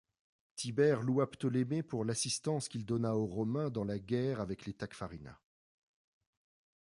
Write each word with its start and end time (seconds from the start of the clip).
Tibère 0.55 1.03
loua 1.03 1.29
Ptolémée 1.29 1.83
pour 1.83 2.05
l'assistance 2.05 2.69
qu'il 2.69 2.87
donna 2.87 3.15
aux 3.15 3.27
Romains 3.27 3.69
dans 3.69 3.83
la 3.83 3.99
guerre 3.99 4.41
avec 4.41 4.75
Tacfarinas. 4.75 5.37